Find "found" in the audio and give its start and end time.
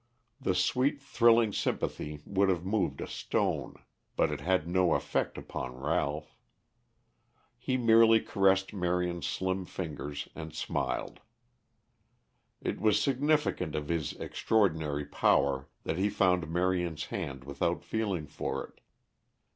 16.09-16.49